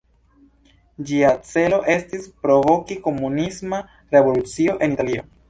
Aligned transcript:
Ĝia 1.09 1.33
celo 1.49 1.79
estis 1.97 2.25
provoki 2.47 2.99
komunisma 3.05 3.83
revolucio 4.17 4.77
en 4.89 4.99
Italio. 4.99 5.29